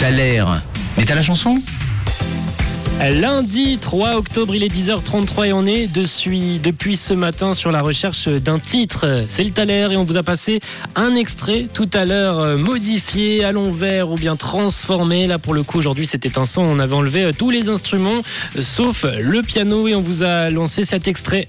[0.00, 0.12] T'as.
[0.96, 1.60] Mais t'as la chanson
[3.00, 8.28] Lundi 3 octobre, il est 10h33 et on est depuis ce matin sur la recherche
[8.28, 9.24] d'un titre.
[9.28, 10.60] C'est le Thaler et on vous a passé
[10.94, 15.26] un extrait tout à l'heure euh, modifié à l'envers ou bien transformé.
[15.26, 18.22] Là pour le coup aujourd'hui c'était un son, on avait enlevé euh, tous les instruments
[18.56, 21.48] euh, sauf le piano et on vous a lancé cet extrait.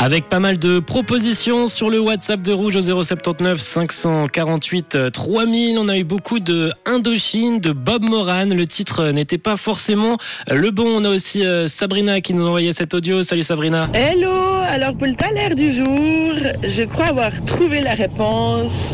[0.00, 5.78] Avec pas mal de propositions sur le WhatsApp de Rouge au 079 548 3000.
[5.78, 8.46] On a eu beaucoup de Indochine, de Bob Moran.
[8.46, 10.18] Le titre n'était pas forcément
[10.50, 10.84] le bon.
[10.86, 13.22] On a aussi euh, Sabrina qui nous envoyait cet audio.
[13.22, 13.88] Salut Sabrina.
[13.94, 14.30] Hello,
[14.68, 16.32] alors pour le taler du jour,
[16.62, 18.92] je crois avoir trouvé la réponse.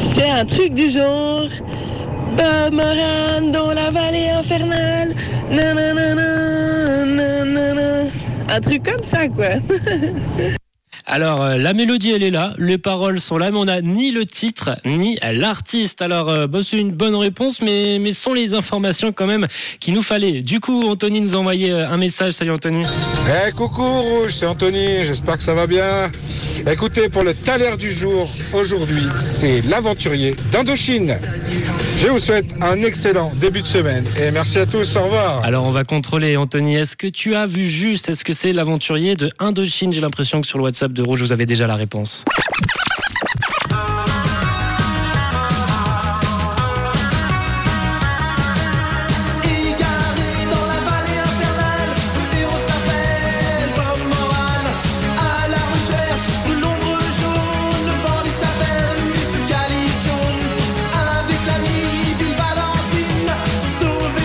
[0.00, 1.48] C'est un truc du genre
[2.36, 5.14] Bob Moran dans la vallée infernale.
[8.50, 9.46] Un truc comme ça, quoi.
[11.06, 14.12] Alors euh, la mélodie elle est là, les paroles sont là, mais on n'a ni
[14.12, 16.02] le titre ni l'artiste.
[16.02, 19.46] Alors euh, bah, c'est une bonne réponse, mais mais sont les informations quand même
[19.80, 20.42] qu'il nous fallait.
[20.42, 22.34] Du coup, Anthony nous a envoyé euh, un message.
[22.34, 22.84] Salut Anthony.
[23.26, 26.12] Eh coucou Rouge, c'est Anthony, j'espère que ça va bien.
[26.70, 31.16] Écoutez, pour le taler du jour, aujourd'hui, c'est l'aventurier d'Indochine.
[32.00, 35.44] Je vous souhaite un excellent début de semaine et merci à tous, au revoir.
[35.44, 36.76] Alors on va contrôler Anthony.
[36.76, 38.08] Est-ce que tu as vu juste?
[38.08, 39.92] Est-ce que c'est l'aventurier de Indochine?
[39.92, 42.24] J'ai l'impression que sur le WhatsApp de Rouge vous avez déjà la réponse.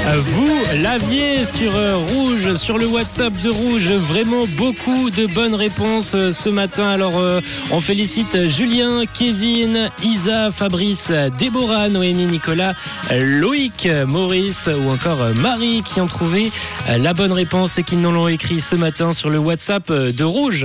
[0.08, 3.90] Vous l'aviez sur euh, Rouge, sur le WhatsApp de Rouge.
[3.90, 6.88] Vraiment beaucoup de bonnes réponses euh, ce matin.
[6.88, 12.76] Alors euh, on félicite Julien, Kevin, Isa, Fabrice, Déborah, Noémie, Nicolas,
[13.12, 16.52] Loïc, Maurice ou encore Marie qui ont trouvé
[16.88, 20.64] la bonne réponse et qui nous l'ont écrit ce matin sur le WhatsApp de Rouge.